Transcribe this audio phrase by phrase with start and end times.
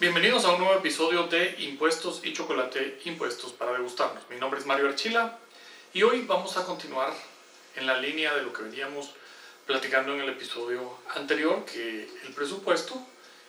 [0.00, 4.26] Bienvenidos a un nuevo episodio de Impuestos y Chocolate, Impuestos para degustarnos.
[4.30, 5.36] Mi nombre es Mario Archila
[5.92, 7.12] y hoy vamos a continuar
[7.76, 9.10] en la línea de lo que veníamos
[9.66, 12.94] platicando en el episodio anterior, que el presupuesto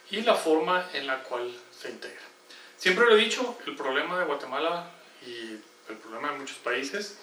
[0.10, 2.20] y la forma en la cual se integra.
[2.76, 4.92] Siempre lo he dicho, el problema de Guatemala
[5.26, 5.52] y
[5.88, 7.18] el problema de muchos países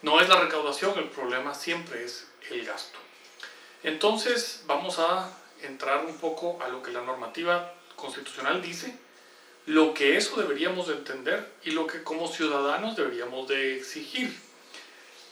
[0.00, 2.98] no es la recaudación, el problema siempre es el gasto.
[3.82, 8.94] Entonces vamos a entrar un poco a lo que la normativa constitucional dice,
[9.66, 14.34] lo que eso deberíamos de entender y lo que como ciudadanos deberíamos de exigir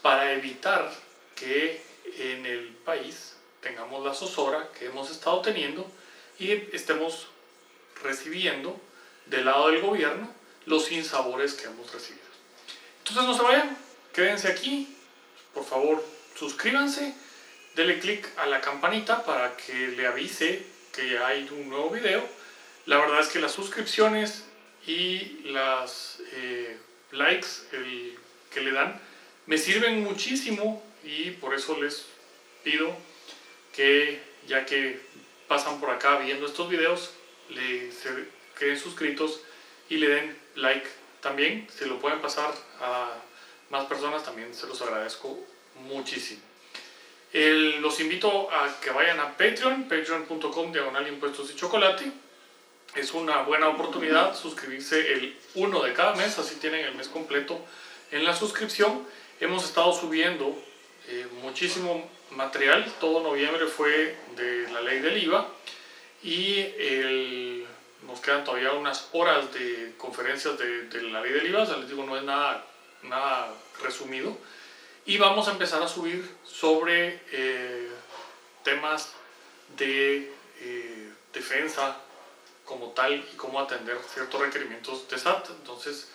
[0.03, 0.93] para evitar
[1.35, 1.83] que
[2.19, 5.91] en el país tengamos la zozobra que hemos estado teniendo
[6.39, 7.29] y estemos
[8.03, 8.81] recibiendo
[9.27, 10.33] del lado del gobierno
[10.67, 12.27] los sinsabores que hemos recibido.
[12.99, 13.77] Entonces no se vayan,
[14.13, 14.97] quédense aquí,
[15.53, 16.05] por favor
[16.37, 17.15] suscríbanse,
[17.75, 22.38] denle click a la campanita para que le avise que hay un nuevo video.
[22.89, 24.45] La verdad es que las suscripciones
[24.87, 26.79] y las eh,
[27.11, 27.47] likes
[28.51, 28.99] que le dan
[29.45, 32.07] me sirven muchísimo y por eso les
[32.65, 32.97] pido
[33.75, 35.03] que ya que
[35.49, 37.11] pasan por acá viendo estos videos,
[37.51, 37.91] le
[38.59, 39.43] queden suscritos
[39.91, 40.89] y le den like
[41.21, 41.69] también.
[41.69, 43.13] Si lo pueden pasar a
[43.69, 45.39] más personas, también se los agradezco
[45.75, 46.41] muchísimo.
[47.35, 52.28] los invito a que vayan a Patreon, patreon.com diagonal impuestos y chocolate.
[52.95, 57.61] Es una buena oportunidad suscribirse el uno de cada mes, así tienen el mes completo
[58.11, 59.07] en la suscripción.
[59.41, 60.57] Hemos estado subiendo
[61.09, 62.91] eh, muchísimo material.
[63.01, 65.49] Todo noviembre fue de la ley del IVA
[66.23, 67.65] y
[68.07, 71.65] nos quedan todavía unas horas de conferencias de, la ley del IVA.
[71.77, 72.65] les digo, no es nada,
[73.03, 74.37] nada resumido.
[75.07, 77.89] Y vamos a empezar a subir sobre eh,
[78.65, 79.13] temas
[79.77, 81.97] de eh, defensa
[82.69, 85.49] como tal y cómo atender ciertos requerimientos de SAT.
[85.51, 86.09] Entonces,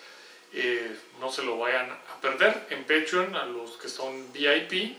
[0.52, 2.68] eh, no se lo vayan a perder.
[2.70, 4.96] En Patreon, a los que son VIP,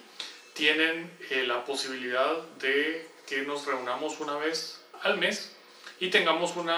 [0.53, 5.55] tienen eh, la posibilidad de que nos reunamos una vez al mes
[5.99, 6.69] y tengamos un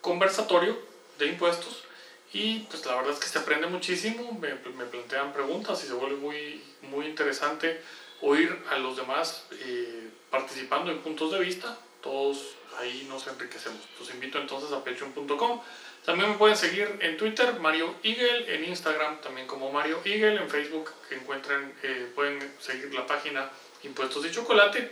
[0.00, 0.76] conversatorio
[1.18, 1.84] de impuestos.
[2.32, 5.94] Y pues la verdad es que se aprende muchísimo, me, me plantean preguntas y se
[5.94, 7.80] vuelve muy, muy interesante
[8.20, 11.78] oír a los demás eh, participando en puntos de vista.
[12.02, 13.80] Todos ahí nos enriquecemos.
[13.98, 15.60] Los invito entonces a patreon.com
[16.08, 20.48] también me pueden seguir en Twitter, Mario Eagle, en Instagram también como Mario Eagle, en
[20.48, 23.50] Facebook que eh, pueden seguir la página
[23.82, 24.90] Impuestos de Chocolate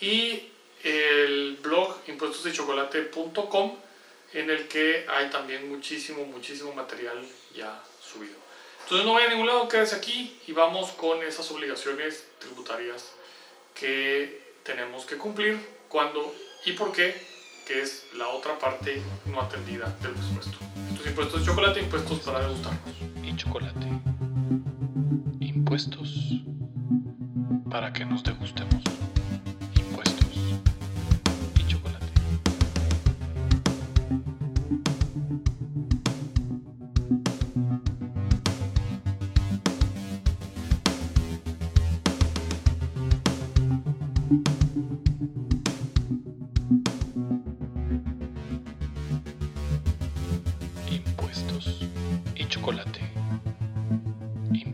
[0.00, 0.50] y
[0.84, 3.76] el blog impuestosdechocolate.com
[4.32, 7.22] en el que hay también muchísimo, muchísimo material
[7.54, 8.36] ya subido.
[8.84, 13.12] Entonces no vayan a ningún lado, quédese aquí y vamos con esas obligaciones tributarias
[13.74, 15.58] que tenemos que cumplir,
[15.92, 17.14] cuándo y por qué
[17.66, 20.58] que es la otra parte no atendida del presupuesto.
[20.90, 22.96] Estos impuestos de chocolate, impuestos para degustarnos.
[23.22, 23.86] Y chocolate.
[25.38, 26.40] Impuestos
[27.70, 28.82] para que nos degustemos.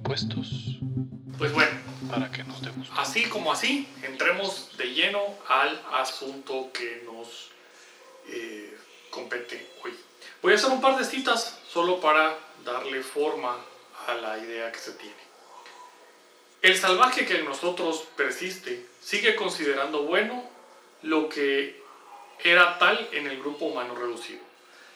[0.08, 0.78] Impuestos.
[1.36, 1.70] Pues bueno.
[2.10, 2.62] Para que nos.
[2.96, 7.50] Así como así, entremos de lleno al asunto que nos
[8.26, 8.74] eh,
[9.10, 9.92] compete hoy.
[10.40, 13.58] Voy a hacer un par de citas solo para darle forma
[14.06, 15.14] a la idea que se tiene.
[16.62, 20.42] El salvaje que en nosotros persiste sigue considerando bueno
[21.02, 21.82] lo que
[22.42, 24.40] era tal en el grupo humano reducido.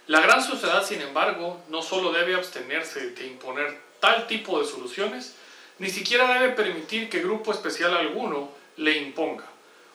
[0.06, 5.36] La gran sociedad, sin embargo, no solo debe abstenerse de imponer tal tipo de soluciones,
[5.78, 9.44] ni siquiera debe permitir que grupo especial alguno le imponga.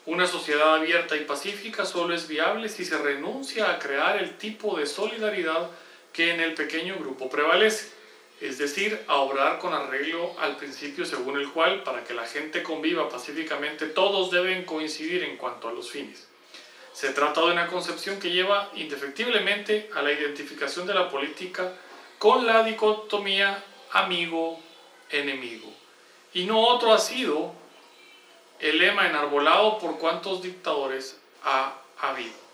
[0.05, 4.77] Una sociedad abierta y pacífica solo es viable si se renuncia a crear el tipo
[4.77, 5.69] de solidaridad
[6.13, 7.89] que en el pequeño grupo prevalece,
[8.39, 12.63] es decir, a obrar con arreglo al principio según el cual, para que la gente
[12.63, 16.29] conviva pacíficamente, todos deben coincidir en cuanto a los fines.
[16.93, 21.73] Se trata de una concepción que lleva indefectiblemente a la identificación de la política
[22.17, 23.61] con la dicotomía
[23.91, 25.71] amigo-enemigo.
[26.33, 27.53] Y no otro ha sido
[28.59, 32.47] el lema enarbolado por cuantos dictadores ha habido.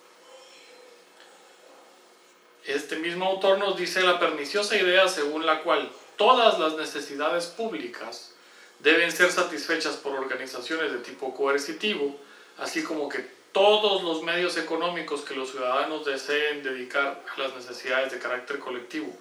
[2.65, 8.33] Este mismo autor nos dice la perniciosa idea según la cual todas las necesidades públicas
[8.79, 12.15] deben ser satisfechas por organizaciones de tipo coercitivo,
[12.57, 18.11] así como que todos los medios económicos que los ciudadanos deseen dedicar a las necesidades
[18.11, 19.13] de carácter colectivo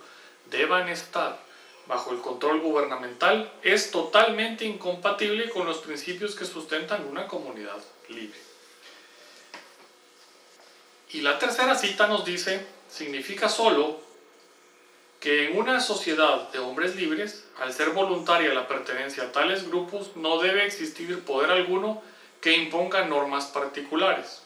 [0.50, 1.38] deban estar
[1.86, 8.38] bajo el control gubernamental es totalmente incompatible con los principios que sustentan una comunidad libre.
[11.10, 14.00] Y la tercera cita nos dice, significa solo
[15.20, 20.16] que en una sociedad de hombres libres, al ser voluntaria la pertenencia a tales grupos,
[20.16, 22.02] no debe existir poder alguno
[22.40, 24.42] que imponga normas particulares.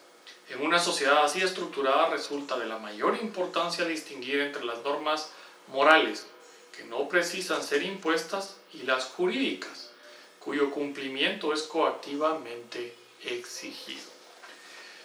[0.51, 5.33] En una sociedad así estructurada resulta de la mayor importancia distinguir entre las normas
[5.69, 6.27] morales,
[6.77, 9.91] que no precisan ser impuestas, y las jurídicas,
[10.39, 12.95] cuyo cumplimiento es coactivamente
[13.25, 14.17] exigido.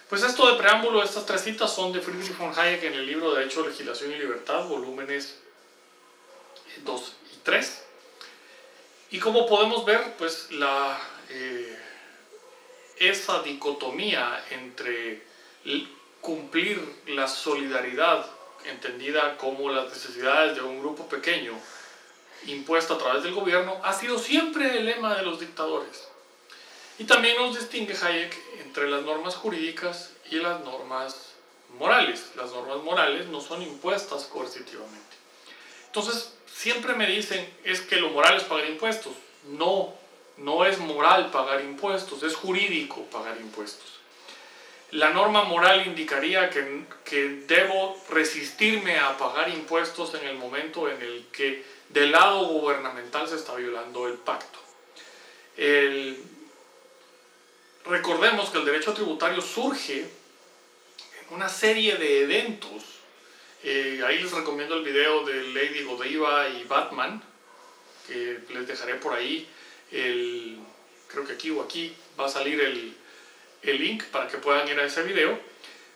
[0.08, 3.34] Pues esto de preámbulo, estas tres citas son de Friedrich von Hayek en el libro
[3.34, 5.38] Derecho, Legislación y Libertad, volúmenes
[6.84, 7.84] 2 y 3.
[9.12, 11.78] Y como podemos ver, pues la, eh,
[12.98, 15.22] esa dicotomía entre
[16.20, 18.26] cumplir la solidaridad
[18.64, 21.52] entendida como las necesidades de un grupo pequeño
[22.46, 26.08] impuesta a través del gobierno, ha sido siempre el lema de los dictadores.
[26.98, 31.32] Y también nos distingue Hayek entre las normas jurídicas y las normas
[31.78, 32.32] morales.
[32.36, 35.16] Las normas morales no son impuestas coercitivamente.
[35.86, 39.14] Entonces, siempre me dicen, es que lo moral es pagar impuestos.
[39.44, 39.94] No,
[40.36, 44.01] no es moral pagar impuestos, es jurídico pagar impuestos
[44.92, 51.00] la norma moral indicaría que, que, debo resistirme a pagar impuestos en el momento en
[51.00, 54.58] el que del lado gubernamental se está violando el pacto.
[57.86, 62.82] recordemos que el derecho tributario surge en una serie de eventos.
[63.64, 67.22] Eh, ahí les recomiendo el video de Lady Godiva y Batman,
[68.06, 69.48] que les dejaré por ahí.
[69.90, 70.58] El,
[71.08, 72.94] creo que aquí o aquí va a salir el,
[73.62, 75.38] el link para que puedan ir a ese video.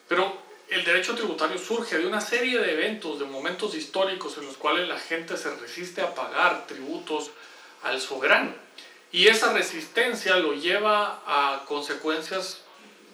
[0.08, 4.56] Pero el derecho tributario surge de una serie de eventos, de momentos históricos en los
[4.56, 7.30] cuales la gente se resiste a pagar tributos
[7.82, 8.54] al soberano.
[9.12, 12.62] Y esa resistencia lo lleva a consecuencias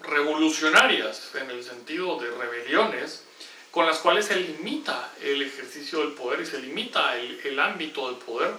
[0.03, 3.25] revolucionarias en el sentido de rebeliones
[3.71, 8.09] con las cuales se limita el ejercicio del poder y se limita el, el ámbito
[8.09, 8.53] del poder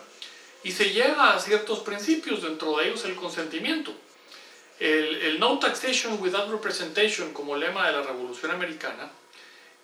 [0.64, 3.94] y se llega a ciertos principios, dentro de ellos el consentimiento.
[4.84, 9.10] El, no taxation without representation como lema de la Revolución Americana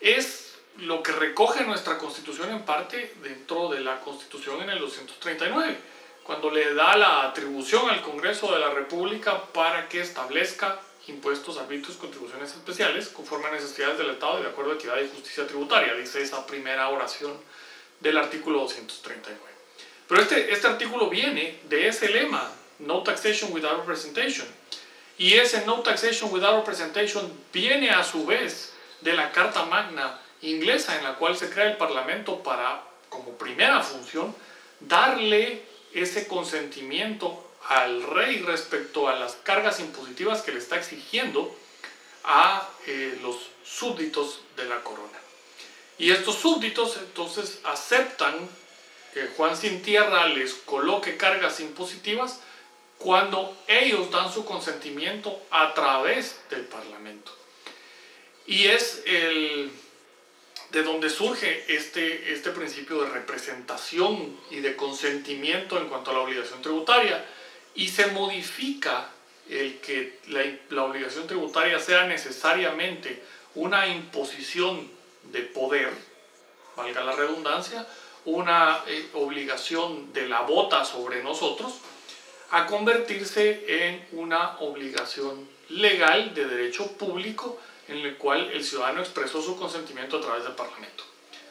[0.02, 5.78] es lo que recoge nuestra constitución en parte dentro de la constitución en el 239,
[6.24, 11.96] cuando le da la atribución al Congreso de la República para que establezca impuestos, arbitrios,
[11.96, 15.94] contribuciones especiales conforme a necesidades del Estado y de acuerdo a equidad y justicia tributaria,
[15.94, 17.40] dice esa primera oración
[18.02, 19.40] del artículo 239.
[20.10, 24.48] Pero este, este artículo viene de ese lema, no taxation without representation,
[25.20, 28.72] y ese no taxation without representation viene a su vez
[29.02, 33.84] de la Carta Magna inglesa en la cual se crea el Parlamento para, como primera
[33.84, 34.34] función,
[34.80, 35.62] darle
[35.94, 41.54] ese consentimiento al rey respecto a las cargas impositivas que le está exigiendo
[42.24, 43.36] a eh, los
[43.66, 45.20] súbditos de la corona.
[45.98, 48.36] Y estos súbditos entonces aceptan
[49.14, 52.40] que Juan sin tierra les coloque cargas impositivas
[53.00, 57.32] cuando ellos dan su consentimiento a través del Parlamento.
[58.46, 59.72] Y es el,
[60.72, 66.20] de donde surge este, este principio de representación y de consentimiento en cuanto a la
[66.20, 67.26] obligación tributaria
[67.74, 69.10] y se modifica
[69.50, 73.24] el que la, la obligación tributaria sea necesariamente
[73.56, 74.92] una imposición
[75.24, 75.92] de poder,
[76.76, 77.88] valga la redundancia,
[78.26, 81.74] una eh, obligación de la bota sobre nosotros,
[82.52, 89.42] a convertirse en una obligación legal de derecho público en el cual el ciudadano expresó
[89.42, 91.04] su consentimiento a través del Parlamento.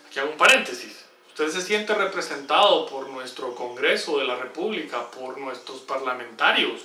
[0.07, 1.05] Aquí hago un paréntesis.
[1.29, 6.83] Usted se siente representado por nuestro Congreso de la República, por nuestros parlamentarios,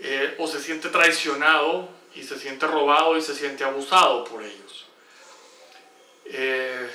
[0.00, 4.86] eh, o se siente traicionado y se siente robado y se siente abusado por ellos.
[6.26, 6.88] Eh,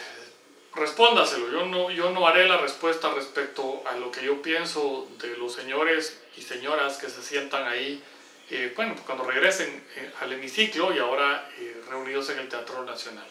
[0.77, 1.51] respóndaselo.
[1.51, 5.53] Yo no, yo no haré la respuesta respecto a lo que yo pienso de los
[5.53, 8.01] señores y señoras que se sientan ahí,
[8.49, 13.27] eh, bueno, cuando regresen eh, al hemiciclo y ahora eh, reunidos en el Teatro Nacional.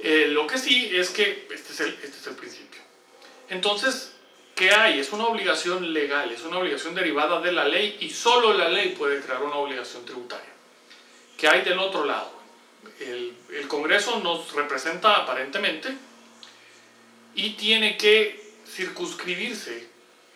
[0.00, 2.80] lo que sí es que este es, el, este es el principio.
[3.50, 4.12] Entonces,
[4.54, 5.00] ¿qué hay?
[5.00, 8.94] Es una obligación legal, es una obligación derivada de la ley y solo la ley
[8.96, 10.52] puede crear una obligación tributaria.
[11.36, 12.30] ¿Qué hay del otro lado?
[13.00, 15.96] El, el Congreso nos representa aparentemente,
[17.38, 19.86] y tiene que circunscribirse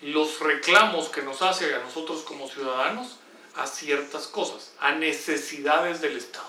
[0.02, 3.18] los reclamos que nos hace a nosotros como ciudadanos
[3.56, 6.46] a ciertas cosas, a necesidades del Estado.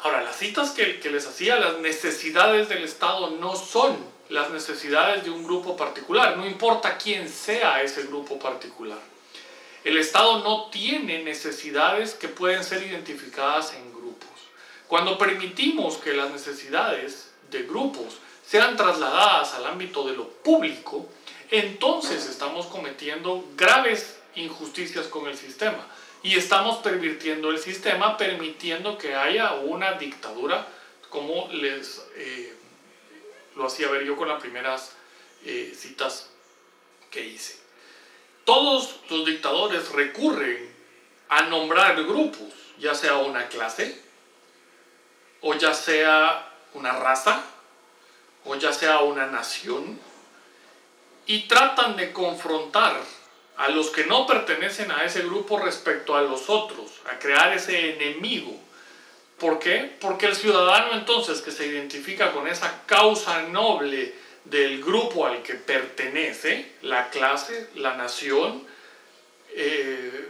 [0.00, 3.96] Ahora, las citas que, les hacía, las necesidades del Estado no son
[4.28, 9.00] las necesidades de un grupo particular, no importa quién sea ese grupo particular.
[9.82, 14.28] El Estado no tiene necesidades que pueden ser identificadas en grupos.
[14.86, 21.08] Cuando permitimos que las necesidades de grupos sean trasladadas al ámbito de lo público,
[21.50, 25.86] entonces estamos cometiendo graves injusticias con el sistema
[26.22, 30.66] y estamos pervirtiendo el sistema permitiendo que haya una dictadura
[31.08, 32.54] como les eh,
[33.54, 34.92] lo hacía ver yo con las primeras
[35.44, 36.30] eh, citas
[37.10, 37.58] que hice.
[38.44, 40.74] Todos los dictadores recurren
[41.28, 44.00] a nombrar grupos, ya sea una clase,
[45.40, 47.42] o ya sea una raza,
[48.46, 49.98] o ya sea una nación,
[51.26, 53.00] y tratan de confrontar
[53.56, 57.94] a los que no pertenecen a ese grupo respecto a los otros, a crear ese
[57.94, 58.58] enemigo.
[59.38, 59.96] ¿Por qué?
[60.00, 65.54] Porque el ciudadano entonces que se identifica con esa causa noble del grupo al que
[65.54, 68.66] pertenece, la clase, la nación,
[69.50, 70.28] eh,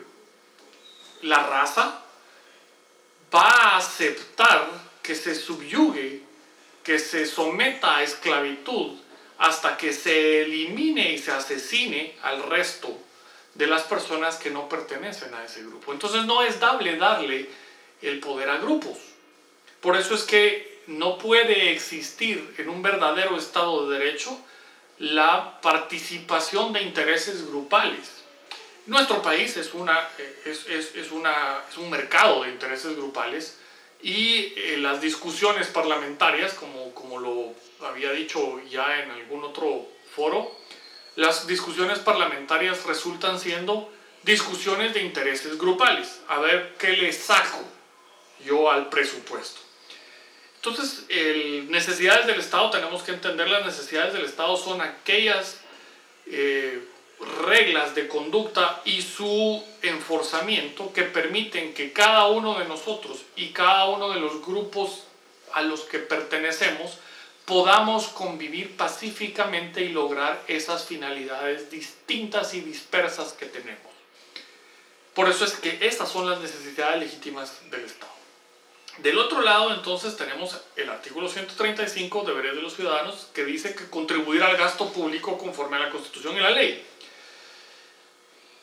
[1.23, 2.03] la raza,
[3.35, 4.69] va a aceptar
[5.03, 6.23] que se subyugue,
[6.87, 8.93] que se someta a esclavitud
[9.39, 12.97] hasta que se elimine y se asesine al resto
[13.55, 15.93] de las personas que no pertenecen a ese grupo.
[15.93, 17.51] Entonces no es dable darle
[18.03, 18.99] el poder a grupos.
[19.81, 24.39] Por eso es que no puede existir en un verdadero Estado de Derecho
[25.01, 28.23] la participación de intereses grupales.
[28.87, 30.09] Nuestro país es, una,
[30.45, 33.59] es, es, es, una, es un mercado de intereses grupales
[34.03, 37.55] y eh, las discusiones parlamentarias, como, como lo
[37.87, 40.51] había dicho ya en algún otro foro,
[41.17, 43.91] las discusiones parlamentarias resultan siendo
[44.23, 46.21] discusiones de intereses grupales.
[46.29, 47.65] A ver qué le saco
[48.45, 49.61] yo al presupuesto.
[50.57, 55.61] Entonces, el, necesidades del Estado, tenemos que entender las necesidades del Estado son aquellas
[56.27, 56.83] eh,
[57.47, 63.87] reglas de conducta y su enforzamiento que permiten que cada uno de nosotros y cada
[63.87, 65.05] uno de los grupos
[65.53, 66.99] a los que pertenecemos
[67.47, 73.93] podamos convivir pacíficamente y lograr esas finalidades distintas y dispersas que tenemos.
[75.15, 78.13] Por eso es que estas son las necesidades legítimas del Estado.
[78.99, 83.89] Del otro lado, entonces, tenemos el artículo 135, deberes de los ciudadanos, que dice que
[83.91, 86.85] contribuir al gasto público conforme a la Constitución y la ley.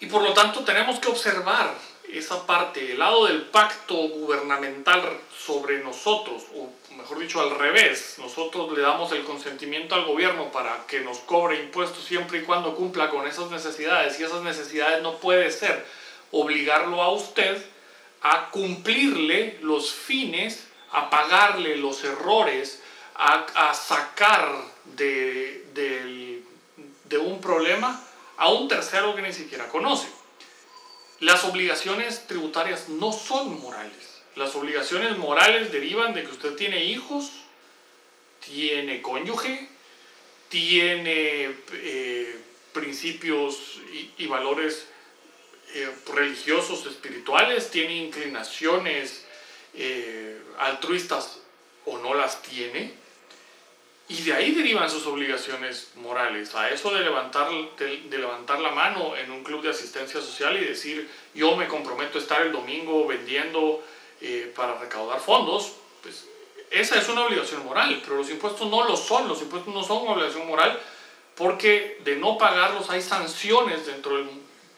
[0.04, 1.74] Y por lo tanto tenemos que observar
[2.12, 5.02] esa parte, el lado del pacto gubernamental
[5.34, 10.86] sobre nosotros, o mejor dicho al revés, nosotros le damos el consentimiento al gobierno para
[10.88, 15.20] que nos cobre impuestos siempre y cuando cumpla con esas necesidades, y esas necesidades no
[15.20, 15.86] puede ser
[16.32, 17.64] obligarlo a usted
[18.24, 22.84] a cumplirle los fines, a pagarle los errores,
[23.16, 24.54] a, sacar
[24.98, 25.64] de,
[27.06, 28.04] de un problema
[28.38, 30.08] a un tercero que ni siquiera conoce.
[31.20, 34.22] Las obligaciones tributarias no son morales.
[34.36, 37.32] Las obligaciones morales derivan de que usted tiene hijos,
[38.46, 39.70] tiene cónyuge,
[40.50, 42.36] tiene eh,
[42.74, 43.80] principios
[44.18, 44.88] y, valores
[45.74, 49.26] eh, religiosos, espirituales, tiene inclinaciones
[49.76, 51.40] eh, altruistas
[51.86, 53.03] o no las tiene.
[54.10, 56.54] Y de ahí derivan sus obligaciones morales.
[56.56, 60.66] A eso de levantar, de, levantar la mano en un club de asistencia social y
[60.66, 63.84] decir, yo me comprometo a estar el domingo vendiendo
[64.22, 66.26] eh, para recaudar fondos, pues
[66.70, 70.04] esa es una obligación moral, pero los impuestos no lo son, los impuestos no son
[70.04, 70.80] una obligación moral
[71.36, 74.30] porque de no pagarlos hay sanciones dentro del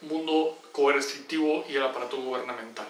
[0.02, 2.88] mundo coercitivo y el aparato gubernamental.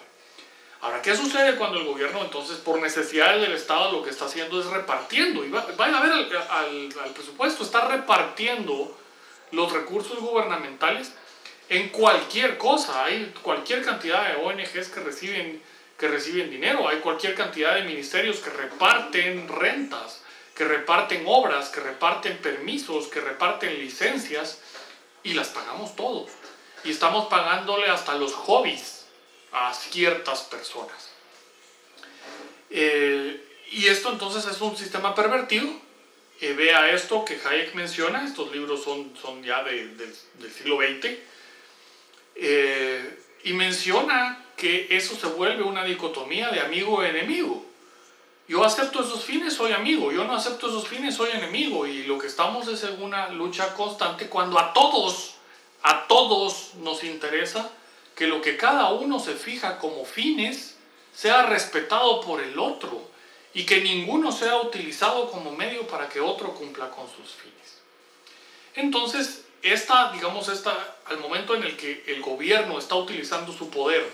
[0.86, 4.60] Ahora, ¿qué sucede cuando el gobierno entonces por necesidades del Estado lo que está haciendo
[4.60, 5.44] es repartiendo?
[5.44, 8.96] Y vayan a ver al, al, presupuesto, está repartiendo
[9.50, 11.12] los recursos gubernamentales
[11.68, 13.04] en cualquier cosa.
[13.04, 15.60] Hay cualquier cantidad de ONGs que reciben,
[15.98, 20.22] que reciben dinero, hay cualquier cantidad de ministerios que reparten rentas,
[20.54, 24.60] que reparten obras, que reparten permisos, que reparten licencias
[25.24, 26.30] y las pagamos todos.
[26.84, 28.95] Y estamos pagándole hasta los hobbies
[29.56, 31.08] a ciertas personas.
[32.68, 35.66] Eh, y esto entonces es un sistema pervertido.
[36.42, 41.16] Eh, vea esto que Hayek menciona, estos libros son, son ya de, del siglo XX,
[42.34, 47.64] eh, y menciona que eso se vuelve una dicotomía de amigo e enemigo.
[48.48, 52.18] Yo acepto esos fines, soy amigo, yo no acepto esos fines, soy enemigo, y lo
[52.18, 55.36] que estamos es en una lucha constante cuando a todos,
[55.82, 57.72] a todos nos interesa
[58.16, 60.76] que lo que cada uno se fija como fines
[61.14, 63.08] sea respetado por el otro
[63.54, 67.80] y que ninguno sea utilizado como medio para que otro cumpla con sus fines.
[68.74, 74.06] Entonces, esta, digamos, esta, al momento en el que el gobierno está utilizando su poder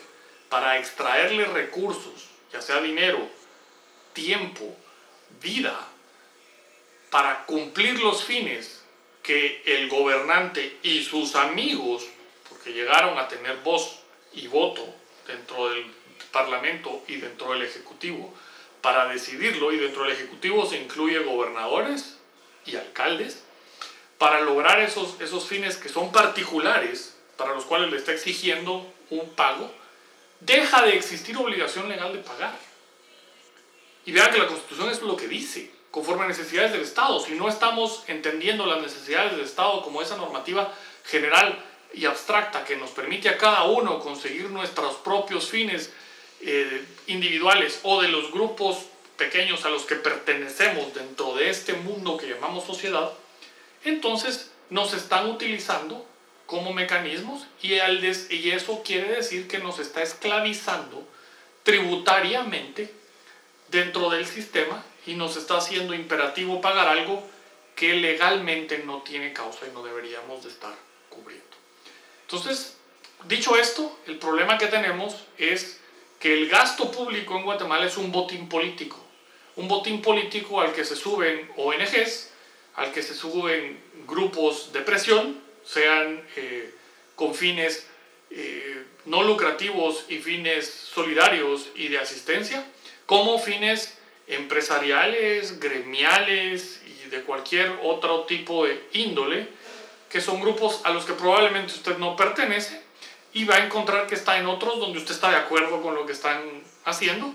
[0.48, 3.18] para extraerle recursos, ya sea dinero,
[4.12, 4.76] tiempo,
[5.40, 5.78] vida,
[7.10, 8.82] para cumplir los fines
[9.22, 12.04] que el gobernante y sus amigos,
[12.52, 13.98] porque llegaron a tener voz
[14.32, 14.86] y voto
[15.26, 15.86] dentro del
[16.30, 18.32] Parlamento y dentro del Ejecutivo,
[18.80, 22.18] para decidirlo, y dentro del Ejecutivo se incluye gobernadores
[22.66, 23.42] y alcaldes,
[24.18, 29.30] para lograr esos, esos fines que son particulares, para los cuales le está exigiendo un
[29.30, 29.72] pago,
[30.40, 32.56] deja de existir obligación legal de pagar.
[34.04, 37.20] Y vean que la Constitución es lo que dice conforme a necesidades del Estado.
[37.20, 40.72] Si no estamos entendiendo las necesidades del Estado como esa normativa
[41.04, 41.62] general
[41.94, 45.92] y abstracta que nos permite a cada uno conseguir nuestros propios fines
[46.40, 48.78] eh, individuales o de los grupos
[49.16, 53.12] pequeños a los que pertenecemos dentro de este mundo que llamamos sociedad,
[53.84, 56.06] entonces nos están utilizando
[56.46, 61.06] como mecanismos y, y eso quiere decir que nos está esclavizando
[61.62, 62.92] tributariamente
[63.70, 67.22] dentro del sistema y nos está haciendo imperativo pagar algo
[67.74, 70.74] que legalmente no tiene causa y no deberíamos de estar
[71.08, 71.51] cubriendo.
[72.32, 72.78] Entonces,
[73.28, 75.78] dicho esto, el problema que tenemos es
[76.18, 78.98] que el gasto público en Guatemala es un botín político.
[79.56, 82.30] Un botín político al que se suben ONGs,
[82.76, 86.74] al que se suben grupos de presión, sean eh,
[87.16, 87.86] con fines
[88.30, 92.64] eh, no lucrativos y fines solidarios y de asistencia,
[93.04, 99.48] como fines empresariales, gremiales y de cualquier otro tipo de índole,
[100.12, 102.82] que son grupos a los que probablemente usted no pertenece
[103.32, 106.04] y va a encontrar que está en otros donde usted está de acuerdo con lo
[106.04, 107.34] que están haciendo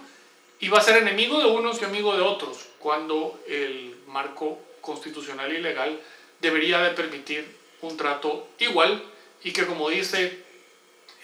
[0.59, 5.51] y va a ser enemigo de unos y amigo de otros, cuando el marco constitucional
[5.51, 5.99] y legal
[6.39, 9.03] debería de permitir un trato igual
[9.43, 10.43] y que como dice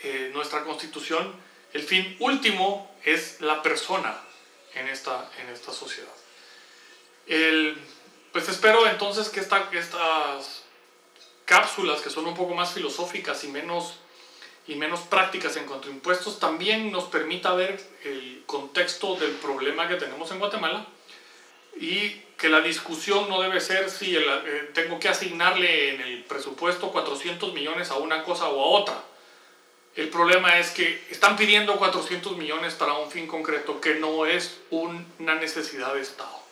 [0.04, 1.34] eh, nuestra constitución,
[1.74, 4.20] el fin último es la persona,
[4.76, 6.12] en esta, en esta sociedad.
[7.28, 7.78] El,
[8.32, 10.63] pues espero entonces que esta, estas
[11.46, 13.96] cápsulas, que son un poco más filosóficas y menos,
[14.68, 19.88] y menos prácticas en cuanto a impuestos, también nos permita ver el contexto del problema
[19.88, 20.86] que tenemos en Guatemala
[21.80, 24.22] y que la discusión no debe ser si eh,
[24.74, 29.04] tengo que asignarle en el presupuesto 400 millones a una cosa o a otra
[29.96, 34.60] el problema es que están pidiendo 400 millones para un fin concreto que no es
[34.72, 36.43] una necesidad de Estado.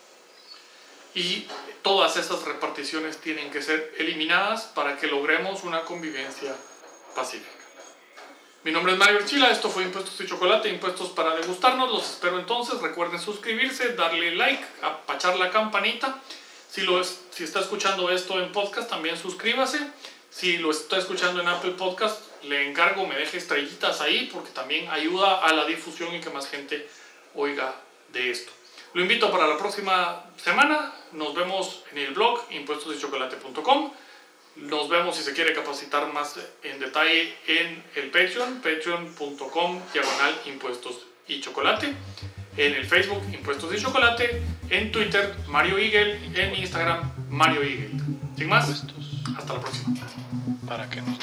[1.13, 1.47] Y
[1.81, 6.55] todas esas reparticiones tienen que ser eliminadas para que logremos una convivencia
[7.15, 7.61] pacífica.
[8.63, 11.91] Mi nombre es Mario Archila, esto fue Impuestos y Chocolate, Impuestos para degustarnos.
[11.91, 12.79] Los espero entonces.
[12.79, 16.21] Recuerden suscribirse, darle like, apachar la campanita.
[16.69, 19.79] Si, lo si está escuchando esto en podcast, también suscríbase.
[20.29, 24.89] Si lo está escuchando en Apple Podcast, le encargo me deje estrellitas ahí porque también
[24.89, 26.87] ayuda a la difusión y que más gente
[27.33, 27.75] oiga
[28.13, 28.51] de esto.
[28.93, 30.91] Lo invito para la próxima semana.
[31.13, 33.91] Nos vemos en el blog impuestosdechocolate.com.
[34.57, 41.07] Nos vemos si se quiere capacitar más en detalle en el Patreon, patreon.com diagonal impuestos
[41.27, 41.93] y chocolate.
[42.57, 44.41] En el Facebook Impuestos y Chocolate.
[44.69, 46.19] En Twitter Mario Eagle.
[46.35, 47.91] En Instagram Mario Eagle.
[48.37, 48.83] Sin más,
[49.37, 49.95] hasta la próxima.
[50.67, 51.17] Para que nos